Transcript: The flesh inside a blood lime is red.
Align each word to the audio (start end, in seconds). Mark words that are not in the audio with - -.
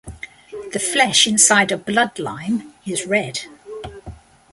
The 0.73 0.79
flesh 0.79 1.27
inside 1.27 1.71
a 1.71 1.77
blood 1.77 2.17
lime 2.17 2.73
is 2.87 3.05
red. 3.05 3.41